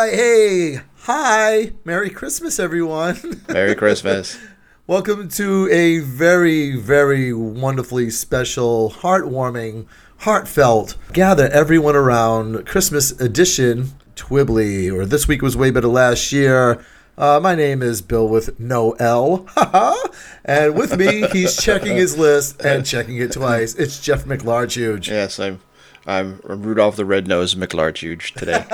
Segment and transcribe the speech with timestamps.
[0.00, 3.42] right, hey, hi, Merry Christmas, everyone.
[3.48, 4.38] Merry Christmas.
[4.86, 9.84] Welcome to a very, very wonderfully special, heartwarming,
[10.20, 16.82] heartfelt, gather everyone around Christmas edition Twibbly, or this week was way better last year.
[17.18, 19.46] Uh, my name is Bill with no L.
[20.46, 23.74] and with me, he's checking his list and checking it twice.
[23.74, 25.08] It's Jeff McLarge.
[25.08, 25.60] Yes, I'm
[26.06, 28.64] I'm Rudolph the Red-Nosed McLarge today.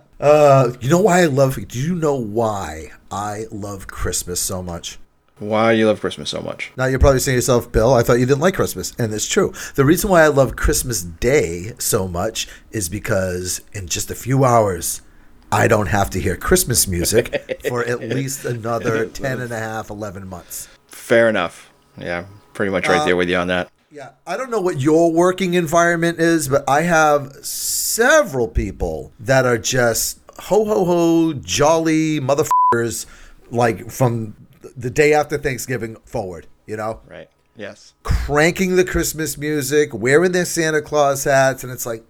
[0.20, 4.98] uh, you know why I love do you know why I love Christmas so much?
[5.38, 6.70] Why you love Christmas so much?
[6.76, 8.94] Now you're probably saying to yourself, Bill, I thought you didn't like Christmas.
[8.98, 9.52] And it's true.
[9.74, 14.44] The reason why I love Christmas Day so much is because in just a few
[14.44, 15.02] hours,
[15.50, 19.90] I don't have to hear Christmas music for at least another 10 and a half,
[19.90, 20.68] 11 months.
[20.86, 21.72] Fair enough.
[21.98, 23.70] Yeah, pretty much right uh, there with you on that.
[23.94, 29.46] Yeah, I don't know what your working environment is, but I have several people that
[29.46, 33.06] are just ho ho ho jolly motherfuckers
[33.52, 34.34] like from
[34.76, 37.02] the day after Thanksgiving forward, you know?
[37.06, 37.30] Right.
[37.54, 37.94] Yes.
[38.02, 42.04] Cranking the Christmas music, wearing their Santa Claus hats, and it's like,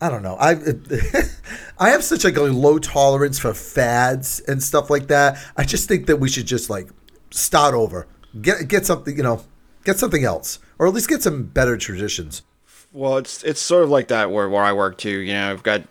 [0.00, 0.36] I don't know.
[0.40, 0.56] I
[1.78, 5.38] I have such like a low tolerance for fads and stuff like that.
[5.56, 6.88] I just think that we should just like
[7.30, 8.08] start over,
[8.42, 9.44] get get something, you know,
[9.88, 12.42] get something else, or at least get some better traditions.
[12.92, 15.18] Well, it's it's sort of like that where where I work too.
[15.18, 15.82] You know, I've got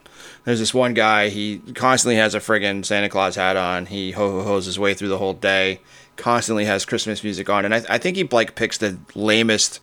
[0.45, 1.29] there's this one guy.
[1.29, 3.87] He constantly has a friggin' Santa Claus hat on.
[3.87, 5.81] He ho ho hos his way through the whole day.
[6.15, 9.79] Constantly has Christmas music on, and I, I think he like picks the lamest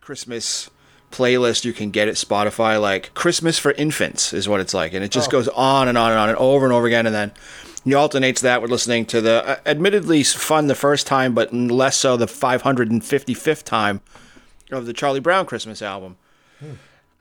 [0.00, 0.70] Christmas
[1.10, 2.80] playlist you can get at Spotify.
[2.80, 5.32] Like Christmas for infants is what it's like, and it just oh.
[5.32, 7.32] goes on and on and on and over and over again, and then
[7.84, 11.96] he alternates that with listening to the uh, admittedly fun the first time, but less
[11.96, 14.00] so the 555th time
[14.72, 16.16] of the Charlie Brown Christmas album.
[16.58, 16.72] Hmm.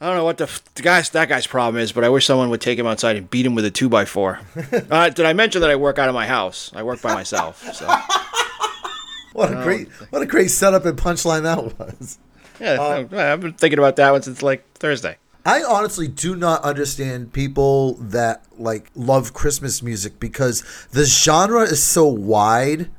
[0.01, 2.49] I don't know what the, the guy's that guy's problem is, but I wish someone
[2.49, 4.39] would take him outside and beat him with a two by four.
[4.89, 6.71] uh, did I mention that I work out of my house?
[6.75, 7.63] I work by myself.
[7.73, 7.87] So.
[9.33, 12.17] what a great what a great setup and punchline that was.
[12.59, 15.17] Yeah, uh, I've been thinking about that one since like Thursday.
[15.45, 21.83] I honestly do not understand people that like love Christmas music because the genre is
[21.83, 22.89] so wide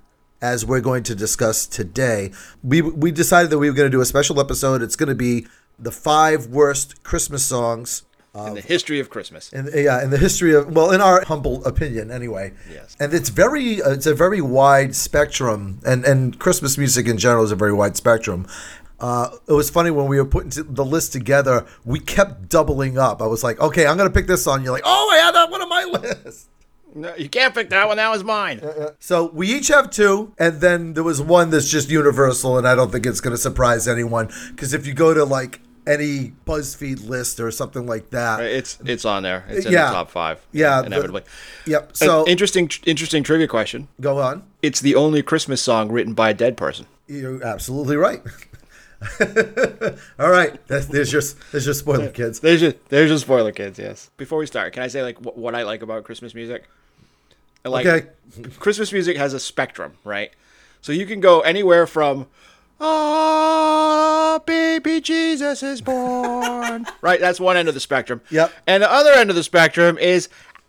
[0.41, 2.31] as we're going to discuss today.
[2.63, 4.83] We we decided that we were going to do a special episode.
[4.83, 5.47] It's going to be
[5.79, 8.05] the five worst Christmas songs
[8.45, 9.53] in the history of Christmas.
[9.53, 12.53] In, yeah, in the history of well, in our humble opinion, anyway.
[12.71, 12.97] Yes.
[13.01, 17.53] And it's very, it's a very wide spectrum, and and Christmas music in general is
[17.53, 18.47] a very wide spectrum.
[18.99, 21.67] Uh, it was funny when we were putting the list together.
[21.85, 23.21] We kept doubling up.
[23.21, 24.63] I was like, okay, I'm gonna pick this song.
[24.63, 25.85] You're like, oh, I had that one on my
[26.25, 26.49] list.
[26.95, 27.99] No, you can't pick that one.
[27.99, 28.61] That was mine.
[28.61, 32.67] Uh, so we each have two, and then there was one that's just universal, and
[32.67, 36.33] I don't think it's going to surprise anyone because if you go to like any
[36.47, 38.41] BuzzFeed list or something like that.
[38.41, 39.45] It's it's on there.
[39.49, 39.87] It's in yeah.
[39.87, 40.45] the top five.
[40.53, 41.23] Yeah, inevitably.
[41.65, 41.97] The, yep.
[41.97, 43.89] So An interesting interesting trivia question.
[44.01, 44.43] Go on.
[44.63, 46.87] It's the only Christmas song written by a dead person.
[47.07, 48.23] You're absolutely right.
[50.19, 52.41] All right, That's, there's your there's your spoiler, kids.
[52.41, 53.79] There's your there's your spoiler, kids.
[53.79, 54.11] Yes.
[54.17, 56.65] Before we start, can I say like what, what I like about Christmas music?
[57.65, 58.09] like okay.
[58.59, 60.31] Christmas music has a spectrum, right?
[60.81, 62.27] So you can go anywhere from
[62.81, 66.87] Ah, baby Jesus is born.
[67.01, 68.21] right, that's one end of the spectrum.
[68.31, 68.53] Yep.
[68.67, 70.29] And the other end of the spectrum is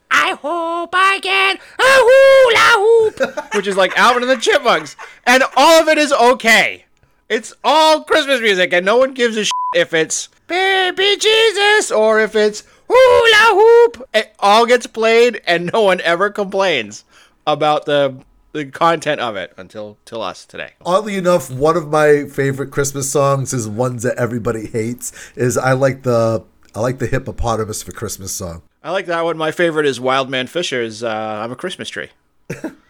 [0.10, 4.96] I hope I get a hula hoop, which is like Alvin and the Chipmunks,
[5.26, 6.86] and all of it is okay.
[7.30, 12.22] It's all Christmas music, and no one gives a shit if it's baby Jesus or
[12.22, 14.10] if it's hula hoop.
[14.14, 17.04] It all gets played, and no one ever complains
[17.46, 18.24] about the
[18.54, 20.72] the content of it until till us today.
[20.86, 25.12] Oddly enough, one of my favorite Christmas songs is ones that everybody hates.
[25.36, 28.62] Is I like the I like the hippopotamus for Christmas song.
[28.84, 29.38] I like that one.
[29.38, 31.10] My favorite is Wildman Fischer's uh,
[31.44, 32.10] "I'm a Christmas Tree,"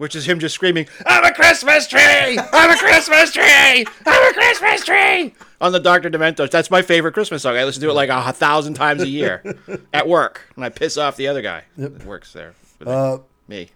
[0.00, 2.00] which is him just screaming, "I'm a Christmas tree!
[2.00, 3.84] I'm a Christmas tree!
[4.06, 6.08] I'm a Christmas tree!" on the Dr.
[6.08, 6.48] Dementos.
[6.48, 7.58] That's my favorite Christmas song.
[7.58, 9.44] I listen to it like a thousand times a year
[9.92, 12.02] at work, and I piss off the other guy yep.
[12.04, 12.54] works there.
[12.84, 13.68] Uh, me.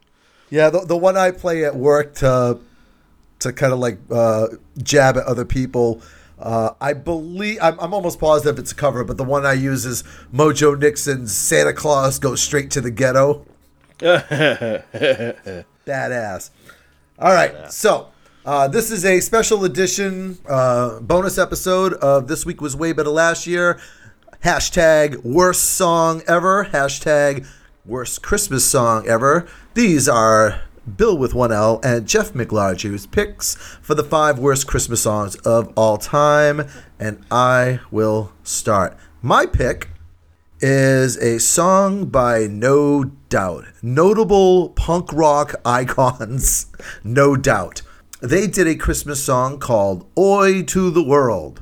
[0.49, 2.59] Yeah, the, the one I play at work to
[3.41, 4.47] to kind of like uh,
[4.82, 6.00] jab at other people.
[6.38, 9.85] Uh, I believe I'm, I'm almost positive it's a cover, but the one I use
[9.85, 13.44] is Mojo Nixon's "Santa Claus Goes Straight to the Ghetto."
[15.86, 16.50] Badass.
[17.19, 17.69] All right, yeah.
[17.69, 18.08] so
[18.44, 23.10] uh, this is a special edition uh, bonus episode of This Week Was Way Better
[23.10, 23.81] Last Year.
[24.42, 26.66] Hashtag worst song ever.
[26.66, 27.46] Hashtag
[27.86, 29.46] worst Christmas song ever.
[29.75, 30.60] These are
[30.96, 35.72] Bill with one L and Jeff McLarge's picks for the five worst Christmas songs of
[35.76, 36.69] all time.
[36.98, 38.96] And I will start.
[39.22, 39.88] My pick
[40.66, 43.66] is a song by No Doubt.
[43.82, 46.72] Notable punk rock icons,
[47.05, 47.82] No Doubt.
[48.22, 51.61] They did a Christmas song called Oi to the World.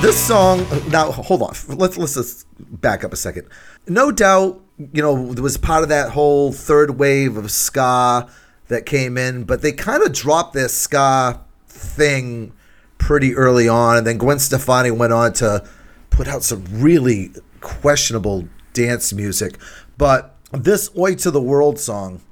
[0.00, 0.66] This this song.
[0.90, 1.54] Now hold on.
[1.68, 2.46] Let's let's just
[2.80, 3.48] back up a second.
[3.86, 4.60] No doubt,
[4.92, 8.28] you know, there was part of that whole third wave of ska
[8.68, 12.52] that came in, but they kind of dropped their ska thing
[12.98, 15.66] pretty early on, and then Gwen Stefani went on to
[16.10, 19.58] put out some really questionable dance music.
[19.96, 22.22] But this "Oi to the World" song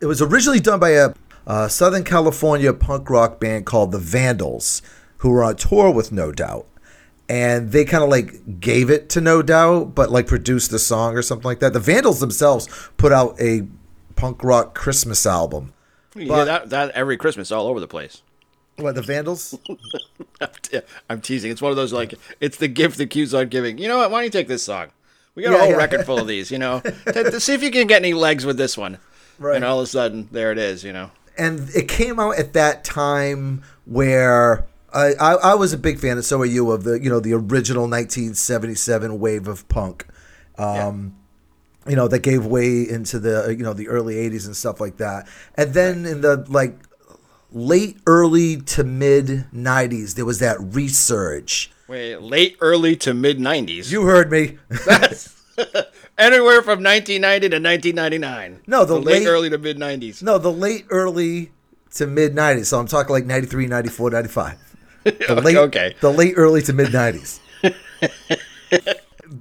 [0.00, 1.14] it was originally done by a,
[1.46, 4.82] uh Southern California punk rock band called the Vandals,
[5.18, 6.66] who were on tour with No Doubt.
[7.28, 11.14] And they kind of like gave it to No Doubt, but like produced the song
[11.14, 11.72] or something like that.
[11.74, 13.66] The Vandals themselves put out a
[14.16, 15.72] punk rock Christmas album.
[16.14, 18.22] You that, that every Christmas all over the place.
[18.76, 19.58] What, the Vandals?
[21.10, 21.50] I'm teasing.
[21.50, 23.78] It's one of those like it's the gift that keeps on giving.
[23.78, 24.10] You know what?
[24.10, 24.88] Why don't you take this song?
[25.34, 25.76] We got Yeah, a whole yeah.
[25.76, 26.50] record full of these.
[26.50, 28.98] You know, to, to see if you can get any legs with this one.
[29.38, 29.56] Right.
[29.56, 30.82] And all of a sudden, there it is.
[30.82, 31.10] You know.
[31.36, 36.12] and it came out at that time where I, I, I was a big fan,
[36.12, 40.06] and so are you, of the you know the original 1977 wave of punk.
[40.56, 41.14] Um,
[41.86, 44.96] You know that gave way into the you know the early 80s and stuff like
[44.98, 46.78] that, and then in the like
[47.50, 51.68] late early to mid 90s there was that resurge.
[51.88, 53.90] Wait, late, early to mid '90s.
[53.90, 54.58] You heard me.
[56.18, 58.62] Anywhere from 1990 to 1999.
[58.66, 60.22] No, the late, late- early to mid '90s.
[60.22, 61.50] No, the late early
[61.94, 62.66] to mid 90s.
[62.66, 64.56] So I'm talking like 93, 94, 95.
[65.28, 65.94] The late, okay.
[66.00, 67.40] The late early to mid 90s.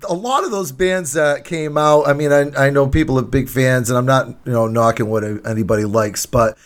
[0.07, 3.23] a lot of those bands that came out, I mean, I, I know people are
[3.23, 6.57] big fans, and I'm not, you know, knocking what anybody likes, but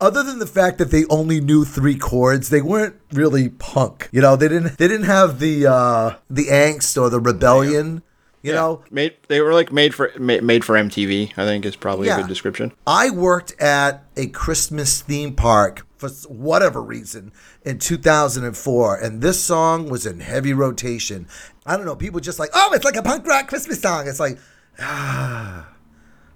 [0.00, 4.08] other than the fact that they only knew three chords, they weren't really punk.
[4.12, 8.02] You know, they didn't they didn't have the uh the angst or the rebellion.
[8.46, 11.32] You know, made they were like made for made for MTV.
[11.36, 12.72] I think is probably a good description.
[12.86, 17.32] I worked at a Christmas theme park for whatever reason
[17.64, 21.26] in 2004, and this song was in heavy rotation.
[21.64, 21.96] I don't know.
[21.96, 24.06] People just like, oh, it's like a punk rock Christmas song.
[24.06, 24.38] It's like,
[24.78, 25.68] ah,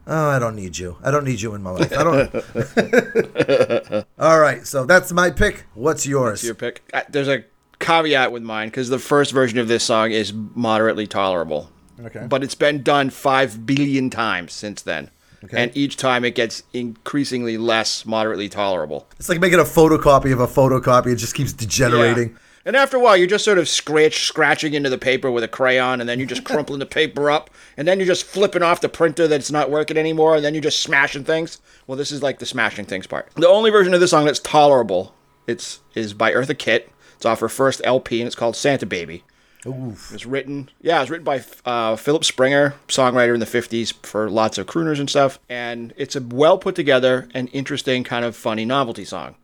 [0.06, 0.96] oh, I don't need you.
[1.02, 1.92] I don't need you in my life.
[1.92, 4.06] I don't.
[4.18, 5.66] All right, so that's my pick.
[5.74, 6.42] What's yours?
[6.42, 6.90] Your pick.
[7.10, 7.44] There's a
[7.78, 11.70] caveat with mine because the first version of this song is moderately tolerable.
[12.06, 12.26] Okay.
[12.28, 15.10] But it's been done five billion times since then.
[15.44, 15.62] Okay.
[15.62, 19.08] And each time it gets increasingly less moderately tolerable.
[19.18, 21.12] It's like making a photocopy of a photocopy.
[21.12, 22.30] It just keeps degenerating.
[22.30, 22.38] Yeah.
[22.66, 25.48] And after a while, you're just sort of scratch, scratching into the paper with a
[25.48, 28.82] crayon, and then you're just crumpling the paper up, and then you're just flipping off
[28.82, 31.58] the printer that's not working anymore, and then you're just smashing things.
[31.86, 33.30] Well, this is like the smashing things part.
[33.34, 35.14] The only version of this song that's tolerable,
[35.46, 36.90] it's is by Eartha Kitt.
[37.16, 39.24] It's off her first LP, and it's called Santa Baby.
[39.66, 40.12] Oof.
[40.14, 44.56] It's written, yeah, it's written by uh, Philip Springer, songwriter in the 50s for lots
[44.58, 45.38] of crooners and stuff.
[45.48, 49.36] And it's a well put together and interesting, kind of funny novelty song.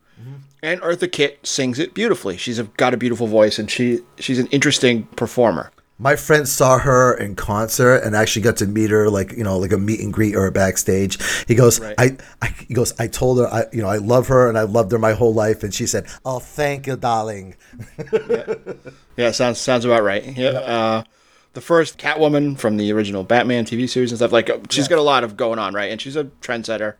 [0.62, 2.36] And Eartha Kitt sings it beautifully.
[2.36, 5.70] She's got a beautiful voice and she she's an interesting performer.
[5.98, 9.58] My friend saw her in concert and actually got to meet her, like you know,
[9.58, 11.18] like a meet and greet or backstage.
[11.46, 11.94] He goes, Right.
[11.98, 14.62] I, I, he goes, I told her, I, you know, I love her and I
[14.62, 17.56] loved her my whole life, and she said, "Oh, thank you, darling."
[19.16, 20.36] Yeah, sounds sounds about right.
[20.36, 20.50] Yeah.
[20.50, 21.02] Uh,
[21.54, 24.98] the first Catwoman from the original Batman TV series and stuff like uh, she's got
[24.98, 25.90] a lot of going on, right?
[25.90, 26.94] And she's a trendsetter.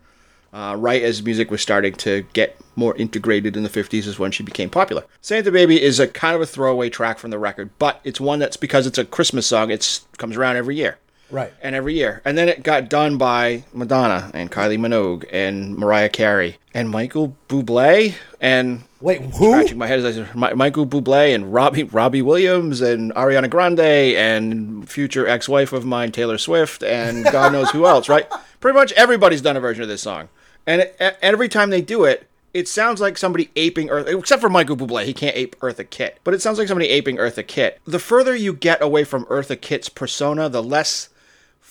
[0.53, 4.31] Uh, right as music was starting to get more integrated in the 50s is when
[4.31, 5.05] she became popular.
[5.21, 8.39] Santa Baby is a kind of a throwaway track from the record, but it's one
[8.39, 10.99] that's because it's a Christmas song, it comes around every year.
[11.31, 11.53] Right.
[11.61, 12.23] And every year.
[12.25, 17.37] And then it got done by Madonna and Kylie Minogue and Mariah Carey and Michael
[17.49, 19.53] Bublé and Wait, who?
[19.53, 23.51] scratching my head as I said Mi- Michael Bublé and Robbie Robbie Williams and Ariana
[23.51, 28.27] Grande and future ex-wife of mine Taylor Swift and God knows who else, right?
[28.61, 30.29] Pretty much everybody's done a version of this song,
[30.67, 34.49] and it, every time they do it, it sounds like somebody aping Earth, except for
[34.49, 35.05] Michael Bublé.
[35.05, 37.79] He can't ape Eartha Kitt, but it sounds like somebody aping Eartha Kitt.
[37.85, 41.11] The further you get away from Eartha Kitt's persona, the less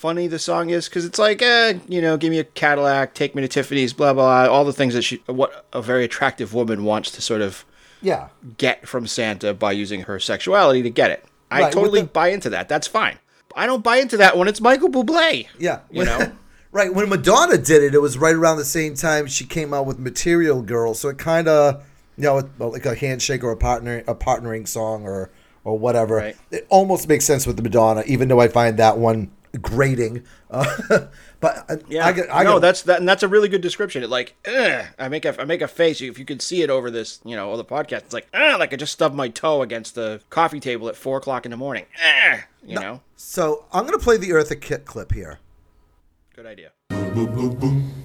[0.05, 3.33] funny the song is because it's like, eh, you know, give me a Cadillac, take
[3.33, 6.83] me to Tiffany's, blah blah, all the things that she, what a very attractive woman
[6.83, 7.65] wants to sort of
[8.03, 8.27] Yeah.
[8.59, 11.25] get from Santa by using her sexuality to get it.
[11.50, 12.69] I Right, totally the- buy into that.
[12.69, 13.17] That's fine.
[13.55, 15.47] I don't buy into that when it's Michael Bublé.
[15.57, 15.79] Yeah.
[15.89, 16.31] You know?
[16.71, 16.93] right.
[16.93, 19.97] When Madonna did it, it was right around the same time she came out with
[19.97, 21.83] Material Girl, so it kind of,
[22.15, 25.31] you know, like a handshake or a partner, a partnering song or
[25.63, 26.17] or whatever.
[26.17, 26.38] Right.
[26.51, 30.24] It almost makes sense with the Madonna, even though I find that one grating.
[30.51, 30.65] Uh,
[31.39, 33.62] but I, Yeah, I, get- I no, get- that's that, and that's a really good
[33.62, 34.03] description.
[34.03, 36.01] It like, ugh, I make a I make a face.
[36.01, 38.55] If you could see it over this, you know, over the podcast, it's like, ah,
[38.59, 41.57] like I just stubbed my toe against the coffee table at four o'clock in the
[41.57, 41.85] morning.
[42.03, 45.39] Ah, you know, so I'm gonna play the Eartha Kitt clip here.
[46.35, 46.71] good idea.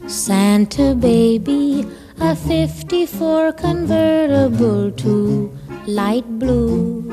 [0.07, 1.87] Santa baby,
[2.21, 5.53] a 54 convertible too
[5.87, 7.05] light blue.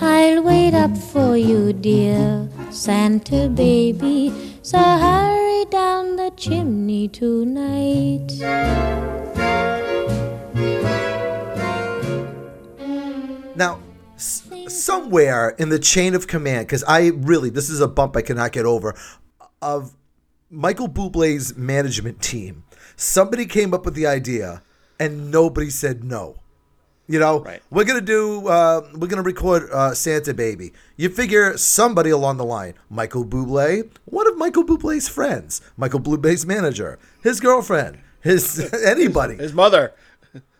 [0.00, 4.32] I'll wait up for you, dear Santa baby.
[4.62, 8.28] So hurry down the chimney tonight.
[13.54, 13.80] Now,
[14.16, 18.22] s- somewhere in the chain of command, because I really, this is a bump I
[18.22, 18.94] cannot get over,
[19.60, 19.94] of
[20.50, 22.64] Michael Bublé's management team,
[22.96, 24.62] somebody came up with the idea
[24.98, 26.36] and nobody said no.
[27.08, 27.60] You know, Right.
[27.70, 30.72] we're gonna do, uh, we're gonna record uh, Santa Baby.
[30.96, 36.46] You figure somebody along the line, Michael Bublé, one of Michael Bublé's friends, Michael Bublé's
[36.46, 39.92] manager, his girlfriend, his anybody His mother.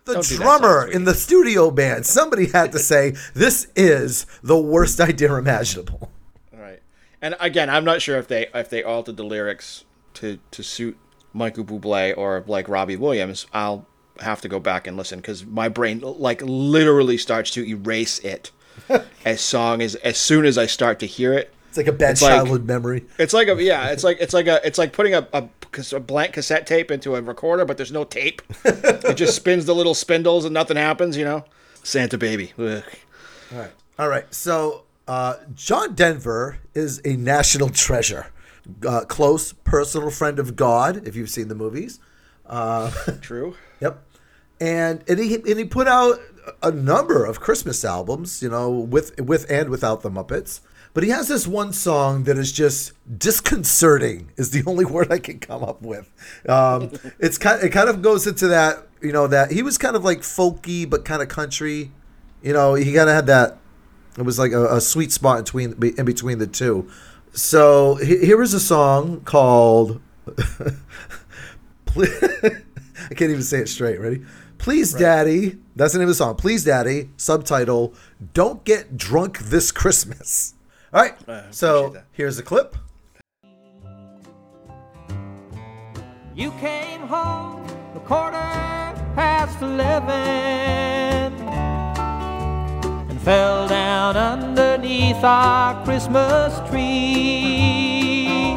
[0.04, 2.04] the Don't drummer in the studio band.
[2.06, 6.10] Somebody had to say, "This is the worst idea imaginable."
[6.52, 6.82] Right.
[7.22, 9.84] And again, I'm not sure if they if they altered the lyrics
[10.14, 10.98] to to suit
[11.32, 13.46] Michael Bublé or like Robbie Williams.
[13.54, 13.86] I'll
[14.22, 18.50] have to go back and listen because my brain like literally starts to erase it
[19.24, 21.52] as song as as soon as I start to hear it.
[21.68, 23.04] It's like a bad It's like- childhood memory.
[23.18, 23.88] It's like a yeah.
[23.92, 25.48] It's like it's like a it's like putting a, a,
[25.92, 28.42] a blank cassette tape into a recorder, but there's no tape.
[28.64, 31.16] it just spins the little spindles and nothing happens.
[31.16, 31.44] You know,
[31.82, 32.52] Santa baby.
[32.58, 32.82] Ugh.
[33.52, 33.70] All right.
[33.98, 34.34] All right.
[34.34, 38.26] So, uh, John Denver is a national treasure.
[38.86, 41.98] Uh, close personal friend of God, if you've seen the movies.
[43.20, 43.56] True.
[44.62, 46.20] And and he and he put out
[46.62, 50.60] a number of Christmas albums, you know, with with and without the Muppets.
[50.94, 54.30] But he has this one song that is just disconcerting.
[54.36, 56.08] Is the only word I can come up with.
[56.48, 57.60] Um, it's kind.
[57.60, 58.86] It kind of goes into that.
[59.00, 61.90] You know that he was kind of like folky, but kind of country.
[62.40, 63.58] You know, he kind of had that.
[64.16, 66.88] It was like a, a sweet spot in between in between the two.
[67.32, 70.00] So here is a song called.
[71.96, 73.98] I can't even say it straight.
[73.98, 74.22] Ready?
[74.62, 75.58] Please, Daddy.
[75.74, 76.36] That's the name of the song.
[76.36, 77.10] Please, Daddy.
[77.16, 77.94] Subtitle:
[78.32, 80.54] Don't get drunk this Christmas.
[80.94, 81.16] All right.
[81.52, 82.04] so that.
[82.12, 82.76] here's the clip.
[86.36, 87.66] You came home
[87.96, 88.36] a quarter
[89.16, 90.22] past eleven
[93.10, 98.54] and fell down underneath our Christmas tree.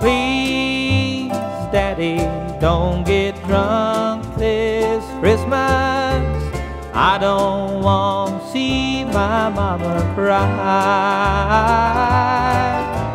[0.00, 1.30] Please,
[1.70, 2.16] Daddy,
[2.60, 6.36] don't get drunk this Christmas.
[6.92, 10.40] I don't want to see my mama cry.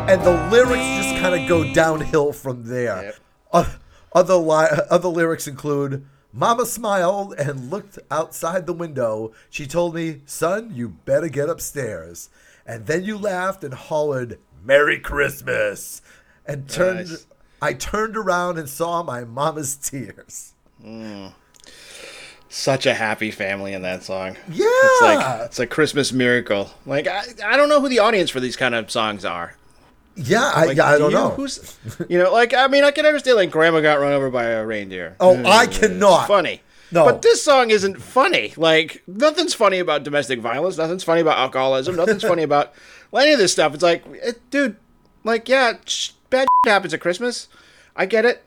[0.09, 3.03] and the lyrics just kind of go downhill from there.
[3.03, 3.15] Yep.
[3.53, 3.75] O-
[4.13, 9.31] Other li- other lyrics include Mama smiled and looked outside the window.
[9.49, 12.29] She told me, "Son, you better get upstairs."
[12.67, 16.01] And then you laughed and hollered, "Merry Christmas!"
[16.45, 17.09] And turned.
[17.09, 17.25] Nice.
[17.61, 20.53] I turned around and saw my mama's tears.
[22.49, 24.37] Such a happy family in that song.
[24.49, 26.69] Yeah, It's like it's a Christmas miracle.
[26.85, 29.55] Like I, I don't know who the audience for these kind of songs are.
[30.15, 30.51] yeah.
[30.55, 31.17] I, Like, yeah, I do don't you?
[31.17, 31.29] know.
[31.31, 31.77] Who's
[32.07, 34.65] you know, like I mean, I can understand like Grandma got run over by a
[34.65, 35.17] reindeer.
[35.19, 36.27] Oh, mm, I It's cannot.
[36.27, 36.61] funny.
[36.91, 37.03] No.
[37.03, 38.53] But this song isn't funny.
[38.55, 40.77] Like nothing's funny about domestic violence.
[40.77, 41.95] Nothing's funny about alcoholism.
[41.97, 42.73] Nothing's funny about
[43.13, 43.73] any of this stuff.
[43.73, 44.77] It's like, it, dude,
[45.25, 47.49] like yeah, sh- bad happens at Christmas.
[47.97, 48.43] I get it.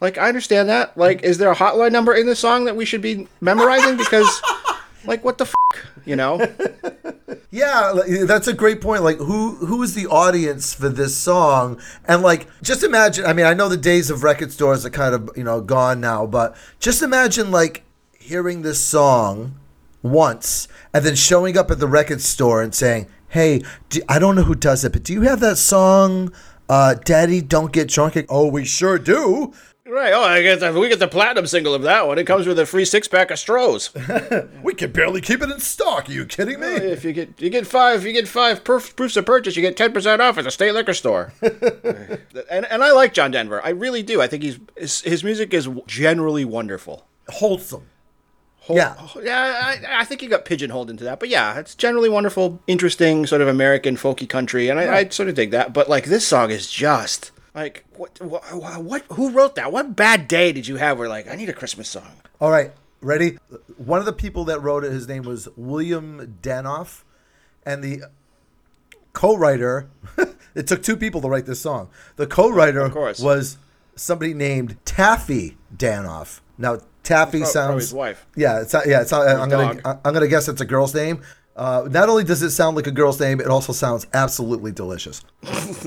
[0.00, 0.96] Like I understand that.
[0.96, 3.96] Like, is there a hotline number in this song that we should be memorizing?
[3.96, 4.42] Because,
[5.04, 5.54] like, what the f-
[6.04, 6.46] you know?
[7.50, 7.94] Yeah,
[8.26, 9.02] that's a great point.
[9.02, 11.80] Like, who who is the audience for this song?
[12.06, 13.24] And like, just imagine.
[13.24, 15.98] I mean, I know the days of record stores are kind of you know gone
[15.98, 17.84] now, but just imagine like
[18.18, 19.54] hearing this song
[20.02, 24.36] once and then showing up at the record store and saying, "Hey, do, I don't
[24.36, 26.30] know who does it, but do you have that song,
[26.68, 29.54] uh, Daddy Don't Get Drunk?" Oh, we sure do.
[29.88, 30.12] Right.
[30.12, 32.58] Oh, I guess if we get the platinum single of that one, it comes with
[32.58, 33.88] a free six pack of Strohs.
[34.62, 36.08] We can barely keep it in stock.
[36.08, 36.66] Are you kidding me?
[36.66, 39.76] if you get you get five you get five perf- proofs of purchase, you get
[39.76, 41.32] ten percent off at the state liquor store.
[41.42, 43.64] and and I like John Denver.
[43.64, 44.20] I really do.
[44.20, 47.06] I think he's his, his music is generally wonderful.
[47.28, 47.86] Wholesome.
[48.68, 48.94] Yeah.
[49.22, 53.24] Yeah, I, I think he got pigeonholed into that, but yeah, it's generally wonderful, interesting,
[53.24, 55.72] sort of American folky country, and I, I sort of dig that.
[55.72, 59.72] But like this song is just like what, what what who wrote that?
[59.72, 60.98] What bad day did you have?
[60.98, 62.10] Where like I need a Christmas song.
[62.40, 62.72] All right.
[63.00, 63.38] Ready?
[63.76, 67.02] One of the people that wrote it, his name was William Danoff,
[67.64, 68.02] and the
[69.12, 69.88] co-writer.
[70.54, 71.90] it took two people to write this song.
[72.16, 73.20] The co-writer Of course.
[73.20, 73.56] was
[73.94, 76.40] somebody named Taffy Danoff.
[76.56, 78.26] Now Taffy Pro- sounds probably his wife.
[78.36, 79.02] Yeah, it's yeah.
[79.02, 80.00] It's I'm gonna dog.
[80.04, 81.22] I'm gonna guess it's a girl's name.
[81.58, 85.22] Uh, not only does it sound like a girl's name, it also sounds absolutely delicious.
[85.42, 85.84] it's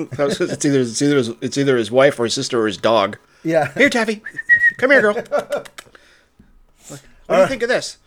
[0.66, 3.18] either it's either his, it's either his wife or his sister or his dog.
[3.44, 3.72] Yeah.
[3.74, 4.22] Here, Taffy.
[4.78, 5.16] Come here, girl.
[7.28, 7.98] What do you think of this?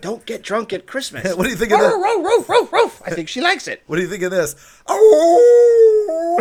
[0.00, 1.34] Don't get drunk at Christmas.
[1.34, 1.92] What do you think of this?
[1.92, 3.02] roof, roof, roof, roof.
[3.04, 3.82] I think she likes it.
[3.88, 4.54] What do you think of this?
[4.86, 6.40] Oh,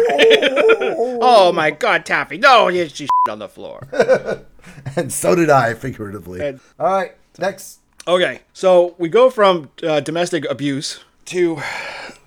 [1.19, 2.37] Oh my God, Taffy!
[2.37, 3.87] No, yeah, she on the floor.
[4.95, 6.45] and so did I, figuratively.
[6.45, 7.79] And- All right, next.
[8.07, 11.61] Okay, so we go from uh, domestic abuse to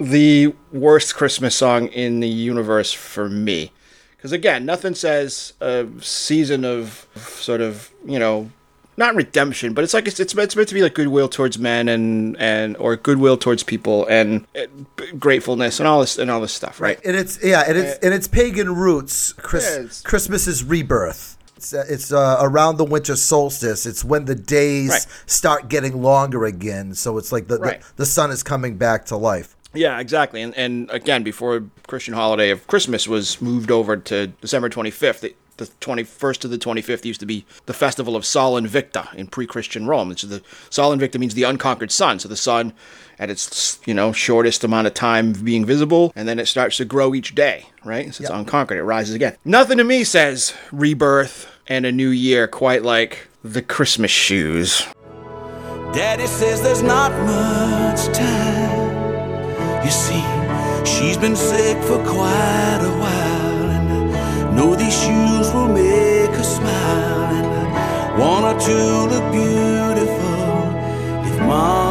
[0.01, 3.73] the worst Christmas song in the universe for me.
[4.17, 8.51] Because again, nothing says a season of sort of you know
[8.97, 12.37] not redemption, but it's like it's, it's meant to be like goodwill towards men and
[12.41, 14.47] and or goodwill towards people and
[15.19, 16.99] gratefulness and all this and all this stuff, right?
[17.05, 19.35] And it's yeah, and it's and it's pagan roots.
[19.35, 21.36] Chris, Yeah, it's- Christmas is rebirth.
[21.67, 23.87] It's, uh, it's uh, around the winter solstice.
[23.87, 25.07] It's when the days Right.
[25.27, 26.95] start getting longer again.
[26.95, 27.81] So it's like the, Right.
[27.81, 29.57] the the sun is coming back to life.
[29.75, 30.43] Yeah, exactly.
[30.43, 35.37] And and again, before Christian holiday of Christmas was moved over to December 25th, it,
[35.57, 39.87] the 21st to the 25th used to be the festival of Sol Invicta in pre-Christian
[39.87, 40.13] Rome.
[40.13, 42.19] Is the Sol Invicta means the unconquered sun.
[42.21, 42.75] So the sun
[43.19, 46.85] at its you know shortest amount of time being visible, and then it starts to
[46.85, 48.15] grow each day, right?
[48.15, 48.79] So it's unconquered.
[48.79, 49.37] It rises again.
[49.45, 54.87] Nothing to me says rebirth and a new year quite like the Christmas shoes.
[55.93, 59.85] Daddy says there's not much time.
[59.85, 60.23] You see,
[60.85, 66.43] she's been sick for quite a while, and I know these shoes will make her
[66.43, 68.77] smile, and want her to
[69.13, 70.37] look beautiful
[71.29, 71.86] if Mama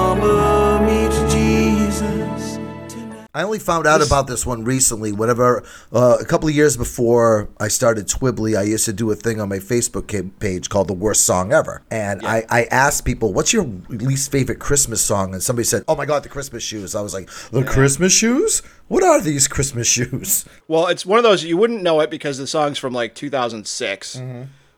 [3.36, 5.12] I only found out about this one recently.
[5.12, 9.16] Whatever, uh, a couple of years before I started Twibbly, I used to do a
[9.16, 10.08] thing on my Facebook
[10.40, 14.60] page called "The Worst Song Ever," and I, I asked people, "What's your least favorite
[14.60, 17.66] Christmas song?" And somebody said, "Oh my God, the Christmas shoes." I was like, "The
[17.66, 18.62] Christmas shoes?
[18.88, 22.38] What are these Christmas shoes?" Well, it's one of those you wouldn't know it because
[22.38, 24.22] the song's from like 2006.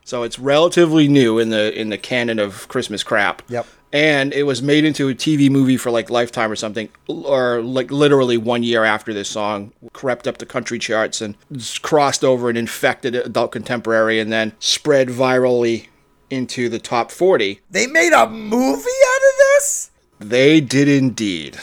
[0.04, 3.42] So it's relatively new in the in the canon of Christmas crap.
[3.48, 3.66] Yep.
[3.92, 7.90] And it was made into a TV movie for like Lifetime or something, or like
[7.90, 11.36] literally one year after this song crept up the country charts and
[11.80, 15.86] crossed over and infected adult contemporary, and then spread virally
[16.28, 17.60] into the top 40.
[17.70, 19.90] They made a movie out of this.
[20.18, 21.58] They did indeed.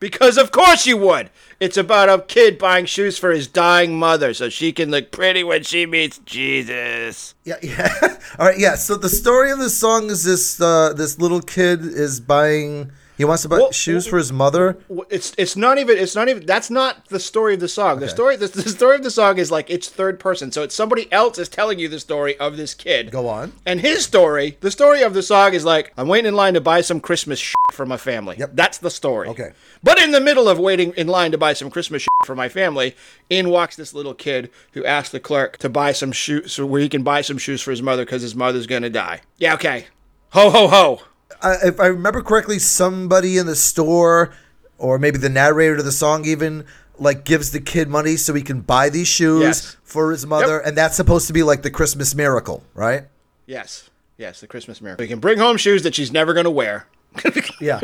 [0.00, 1.30] Because of course you would.
[1.60, 5.42] It's about a kid buying shoes for his dying mother so she can look pretty
[5.42, 7.34] when she meets Jesus.
[7.44, 8.18] Yeah, yeah.
[8.38, 8.76] All right, yeah.
[8.76, 12.92] So the story of the song is this: uh, this little kid is buying.
[13.18, 14.78] He wants to buy Well, shoes for his mother.
[15.10, 17.98] It's it's not even it's not even that's not the story of the song.
[17.98, 20.52] The story the, the story of the song is like it's third person.
[20.52, 23.10] So it's somebody else is telling you the story of this kid.
[23.10, 23.52] Go on.
[23.66, 26.60] And his story, the story of the song is like I'm waiting in line to
[26.60, 28.36] buy some Christmas shit for my family.
[28.38, 28.52] Yep.
[28.54, 29.26] That's the story.
[29.28, 29.50] Okay.
[29.82, 32.48] But in the middle of waiting in line to buy some Christmas shit for my
[32.48, 32.94] family,
[33.28, 36.80] in walks this little kid who asks the clerk to buy some shoes so where
[36.80, 39.22] he can buy some shoes for his mother because his mother's gonna die.
[39.38, 39.86] Yeah, okay.
[40.30, 41.00] Ho ho ho.
[41.42, 44.32] I, if I remember correctly, somebody in the store,
[44.78, 46.64] or maybe the narrator of the song, even
[46.98, 49.76] like gives the kid money so he can buy these shoes Yes.
[49.84, 53.04] for his mother, and that's supposed to be like the Christmas miracle, right?
[53.46, 53.88] Yes.
[54.16, 55.02] Yes, the Christmas miracle.
[55.04, 56.86] We can bring home shoes that she's never gonna wear.
[57.60, 57.80] Yeah.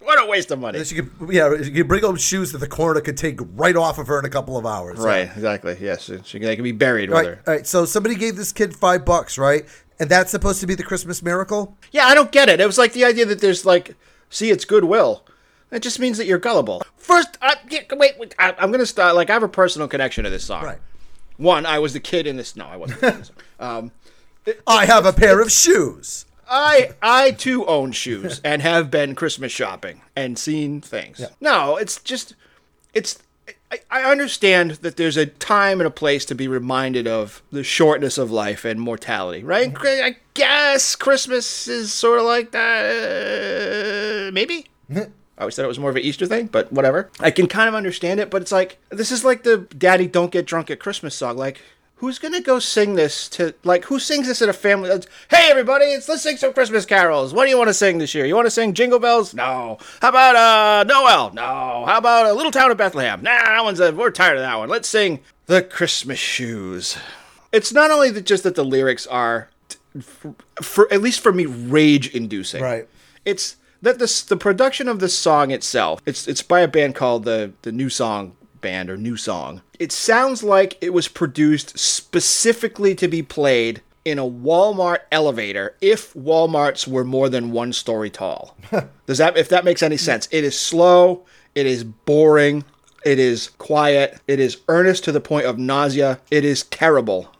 [0.00, 0.82] What a waste of money.
[0.84, 3.98] She could, yeah, you could bring home shoes that the coroner could take right off
[3.98, 4.98] of her in a couple of hours.
[4.98, 5.76] Right, exactly.
[5.80, 7.42] Yes, she, she- they can be buried All with right, her.
[7.46, 7.66] all right.
[7.66, 9.64] So somebody gave this kid five bucks, right?
[9.98, 11.76] And that's supposed to be the Christmas miracle.
[11.90, 12.60] Yeah, I don't get it.
[12.60, 13.94] It was like the idea that there's like,
[14.30, 15.24] see, it's goodwill.
[15.70, 16.82] That just means that you're gullible.
[16.96, 19.14] First, I, yeah, wait, wait I, I'm gonna start.
[19.14, 20.64] Like, I have a personal connection to this song.
[20.64, 20.78] Right.
[21.38, 22.56] One, I was the kid in this.
[22.56, 23.00] No, I wasn't.
[23.00, 23.36] the kid this song.
[23.60, 23.92] um,
[24.66, 26.26] I have a pair of shoes.
[26.48, 31.24] I I too own shoes and have been Christmas shopping and seen things.
[31.40, 32.34] No, it's just
[32.92, 33.18] it's
[33.72, 37.64] I, I understand that there's a time and a place to be reminded of the
[37.64, 39.74] shortness of life and mortality, right?
[39.82, 44.28] I guess Christmas is sort of like that.
[44.28, 44.66] Uh, maybe.
[44.94, 45.06] I
[45.38, 47.10] always thought it was more of an Easter thing, but whatever.
[47.18, 50.30] I can kind of understand it, but it's like this is like the "Daddy Don't
[50.30, 51.38] Get Drunk at Christmas" song.
[51.38, 51.62] Like,
[52.02, 53.54] who's gonna go sing this to?
[53.62, 54.90] Like, who sings this at a family?
[55.30, 57.32] Hey, everybody, it's let's sing some Christmas carols.
[57.32, 58.26] What do you want to sing this year?
[58.26, 59.32] You want to sing Jingle Bells?
[59.32, 59.78] No.
[60.02, 61.32] How about uh Noel?
[61.32, 61.84] No.
[61.86, 63.22] How about a Little Town of Bethlehem?
[63.22, 64.68] Nah, that one's a, we're tired of that one.
[64.68, 66.98] Let's sing the Christmas Shoes.
[67.52, 71.32] It's not only that just that the lyrics are t- for, for at least for
[71.32, 72.62] me rage inducing.
[72.62, 72.88] Right.
[73.24, 76.02] It's that this the production of the song itself.
[76.04, 79.60] It's it's by a band called the the New Song Band or New Song.
[79.78, 86.14] It sounds like it was produced specifically to be played in a Walmart elevator if
[86.14, 88.56] Walmarts were more than one story tall.
[89.06, 90.28] Does that if that makes any sense?
[90.30, 92.64] It is slow, it is boring,
[93.04, 96.20] it is quiet, it is earnest to the point of nausea.
[96.30, 97.32] It is terrible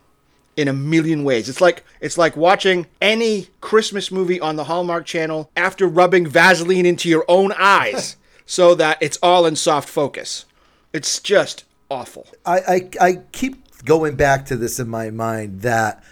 [0.56, 1.48] in a million ways.
[1.48, 6.86] It's like it's like watching any Christmas movie on the Hallmark Channel after rubbing Vaseline
[6.86, 10.44] into your own eyes so that it's all in soft focus.
[10.92, 12.26] It's just awful.
[12.44, 16.02] I, I I keep going back to this in my mind that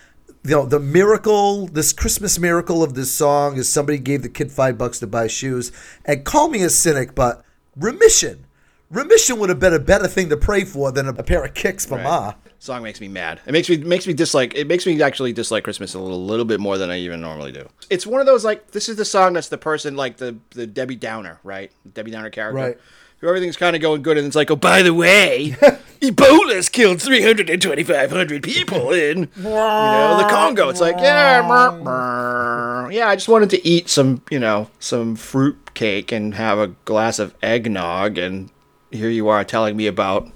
[0.44, 4.50] you know the miracle, this Christmas miracle of this song is somebody gave the kid
[4.50, 5.72] five bucks to buy shoes.
[6.04, 7.44] And call me a cynic, but
[7.76, 8.46] remission,
[8.90, 11.86] remission would have been a better thing to pray for than a, pair of kicks
[11.86, 12.34] from Ma.
[12.58, 13.40] Song makes me mad.
[13.46, 14.54] It makes me makes me dislike.
[14.54, 17.52] It makes me actually dislike Christmas a little, little bit more than I even normally
[17.52, 17.66] do.
[17.88, 20.66] It's one of those like this is the song that's the person like the the
[20.66, 21.70] Debbie Downer, right?
[21.94, 22.56] Debbie Downer character.
[22.56, 22.78] Right.
[23.22, 25.54] Everything's kind of going good, and it's like, oh, by the way,
[26.00, 30.70] Ebola's killed 3,2,500 people in, you know, the Congo.
[30.70, 32.90] It's like, yeah, brr, brr.
[32.90, 33.08] yeah.
[33.08, 37.18] I just wanted to eat some, you know, some fruit cake and have a glass
[37.18, 38.48] of eggnog, and
[38.90, 40.30] here you are telling me about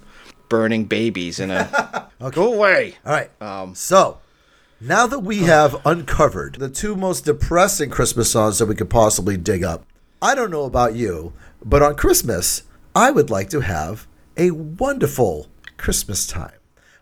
[0.50, 2.10] burning babies in a.
[2.32, 2.96] Go away.
[3.04, 3.30] All right.
[3.42, 4.18] Um, so
[4.80, 9.36] now that we have uncovered the two most depressing Christmas songs that we could possibly
[9.36, 9.84] dig up,
[10.20, 11.32] I don't know about you,
[11.64, 12.62] but on Christmas,
[12.94, 16.52] I would like to have a wonderful Christmas time.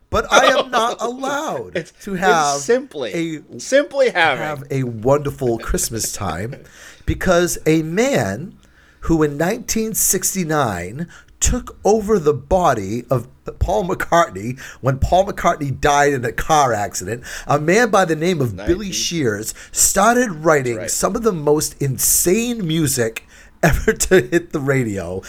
[0.08, 6.12] But I am not allowed to have simply a simply having have a wonderful Christmas
[6.12, 6.64] time
[7.06, 8.58] because a man
[9.00, 11.08] who in 1969
[11.40, 13.26] took over the body of
[13.58, 17.24] Paul McCartney when Paul McCartney died in a car accident.
[17.46, 20.90] A man by the name of Billy Shears started writing right.
[20.90, 23.26] some of the most insane music
[23.62, 25.22] ever to hit the radio.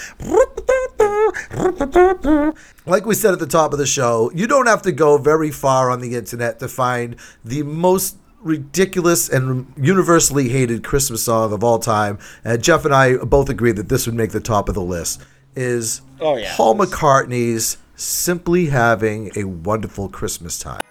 [2.86, 5.52] Like we said at the top of the show, you don't have to go very
[5.52, 11.64] far on the internet to find the most ridiculous and universally hated Christmas song of
[11.64, 12.20] all time.
[12.44, 15.22] And Jeff and I both agree that this would make the top of the list.
[15.56, 16.54] Is Oh, yeah.
[16.56, 20.82] Paul McCartney's "Simply Having a Wonderful Christmas Time."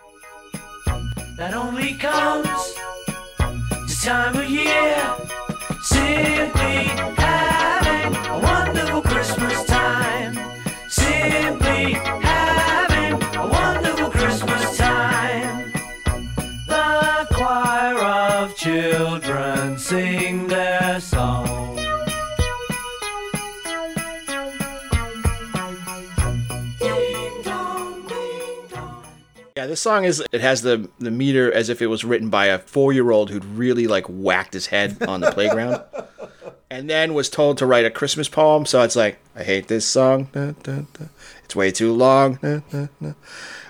[1.37, 2.46] that only comes
[3.87, 5.16] this time of year.
[5.83, 6.87] Simply
[29.73, 32.59] This song is it has the the meter as if it was written by a
[32.59, 35.81] four year old who'd really like whacked his head on the playground,
[36.71, 38.67] and then was told to write a Christmas poem.
[38.67, 40.29] So it's like, I hate this song.
[40.33, 41.07] Da, da, da.
[41.45, 42.39] It's way too long.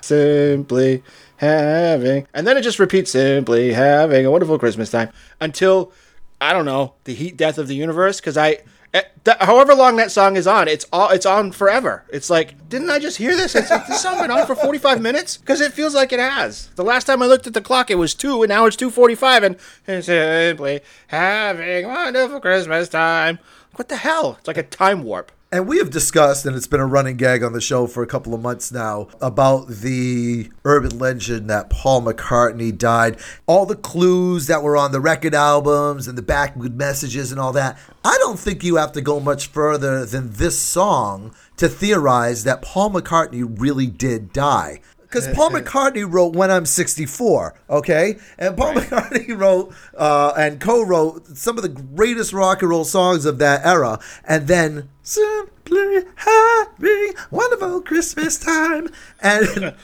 [0.01, 1.05] Simply
[1.37, 5.93] having, and then it just repeats simply having a wonderful Christmas time until
[6.41, 8.59] I don't know the heat death of the universe because I.
[8.95, 9.03] eh,
[9.41, 12.05] however long that song is on, it's all it's on forever.
[12.13, 13.55] It's like, didn't I just hear this?
[13.55, 16.69] It's this song been on for forty five minutes because it feels like it has.
[16.77, 18.91] The last time I looked at the clock, it was two, and now it's two
[18.91, 23.39] forty five, and it's simply having wonderful Christmas time.
[23.75, 24.37] What the hell?
[24.39, 25.33] It's like a time warp.
[25.53, 28.07] And we have discussed, and it's been a running gag on the show for a
[28.07, 33.19] couple of months now, about the urban legend that Paul McCartney died.
[33.47, 37.53] All the clues that were on the record albums and the backward messages and all
[37.53, 37.79] that.
[38.03, 42.63] I don't think you have to go much further than this song to theorize that
[42.63, 44.81] Paul McCartney really did die.
[45.13, 51.37] Because Paul McCartney wrote "When I'm 64," okay, and Paul McCartney wrote uh, and co-wrote
[51.37, 57.13] some of the greatest rock and roll songs of that era, and then simply having
[57.31, 58.89] wonderful Christmas time,
[59.21, 59.49] and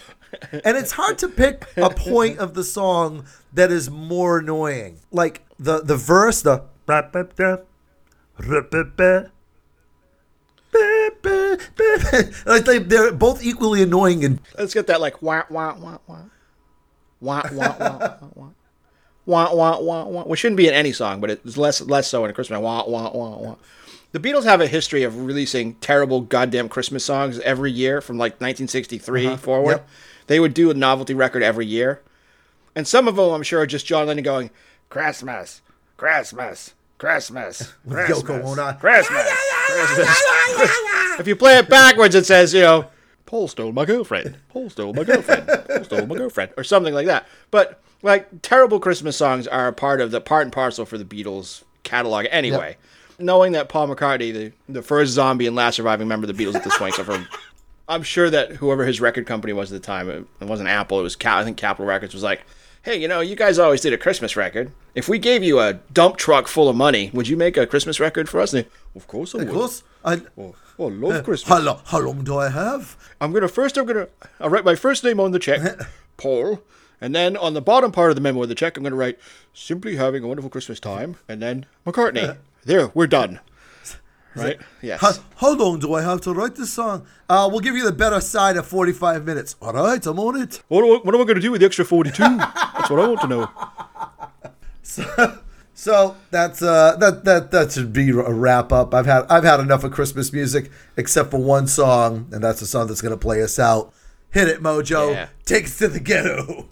[0.53, 5.43] and it's hard to pick a point of the song that is more annoying, like
[5.59, 6.63] the the verse, the
[12.47, 16.23] like they, they're both equally annoying and Let's get that like wah wah wah wah
[17.21, 18.49] wah wah wah wah wah.
[19.29, 20.23] Wah, wah, wah, wah.
[20.23, 22.61] Which shouldn't be in any song, but it's less less so in a Christmas.
[22.61, 23.57] Wah, wah, wah, wah.
[24.13, 28.41] The Beatles have a history of releasing terrible goddamn Christmas songs every year from like
[28.41, 29.73] 1963 forward.
[29.73, 29.89] Yep.
[30.29, 32.01] They would do a novelty record every year.
[32.75, 34.51] And some of them, I'm sure, are just John Lennon going,
[34.89, 35.61] Christmas,
[35.99, 37.75] Christmas, Christmas,
[38.81, 39.07] Christmas,
[39.67, 40.95] Christmas.
[41.19, 42.87] If you play it backwards, it says, you know,
[43.27, 44.37] Paul stole my girlfriend.
[44.49, 45.47] Paul stole my girlfriend.
[45.47, 46.53] Paul stole my girlfriend.
[46.57, 47.27] Or something like that.
[47.51, 51.05] But like terrible Christmas songs are a part of the part and parcel for the
[51.05, 52.77] Beatles catalog anyway.
[53.19, 56.55] Knowing that Paul McCartney, the, the first zombie and last surviving member of the Beatles
[56.55, 57.27] at this point, so from
[57.89, 61.01] I'm sure that whoever his record company was at the time, it, it wasn't Apple,
[61.01, 62.43] it was Cap, I think Capitol Records was like,
[62.83, 64.71] "Hey, you know, you guys always did a Christmas record.
[64.95, 67.99] If we gave you a dump truck full of money, would you make a Christmas
[67.99, 69.49] record for us?" And they, of course I would.
[69.49, 69.83] Of course.
[70.05, 71.49] I, Oh, oh, I love Christmas.
[71.49, 72.97] how, long, how long do I have?
[73.21, 73.77] I'm gonna first.
[73.77, 74.09] I'm gonna.
[74.41, 75.85] I'll write my first name on the check, uh-huh.
[76.17, 76.63] Paul,
[77.01, 79.19] and then on the bottom part of the memo of the check, I'm gonna write
[79.53, 82.25] simply having a wonderful Christmas time, and then McCartney.
[82.25, 82.35] Uh-huh.
[82.65, 83.41] There, we're done.
[84.35, 84.61] Right?
[84.83, 85.01] Yes.
[85.01, 87.07] How, how long do I have to write this song?
[87.29, 89.57] Uh, we'll give you the better side of 45 minutes.
[89.61, 90.63] All right, I'm on it.
[90.69, 92.23] What, what, what am I gonna do with the extra 42?
[92.23, 93.51] That's what I want to know.
[94.89, 95.05] So
[95.85, 98.93] that's uh, that that that should be a wrap up.
[98.93, 102.67] I've had I've had enough of Christmas music, except for one song, and that's the
[102.67, 103.93] song that's gonna play us out.
[104.31, 105.13] Hit it, Mojo.
[105.13, 105.29] Yeah.
[105.45, 106.69] Take us to the ghetto.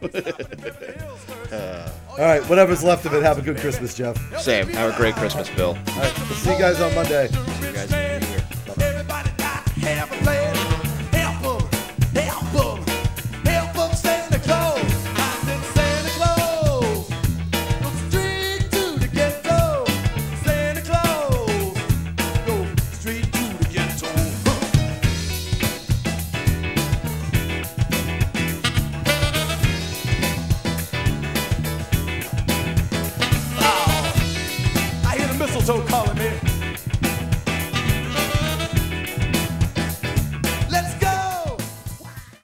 [2.18, 3.22] All right, whatever's left of it.
[3.22, 4.16] Have a good Christmas, Jeff.
[4.40, 4.66] Same.
[4.68, 5.68] Have a great Christmas, Bill.
[5.68, 7.28] All right, we'll see you guys on Monday.